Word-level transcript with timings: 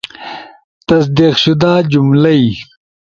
تصدیق 0.87 1.35
شدہ 1.43 1.73
جملئی 1.91 2.43